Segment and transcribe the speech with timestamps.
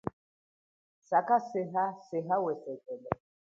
[1.09, 3.09] Sakaseha seha wesekele.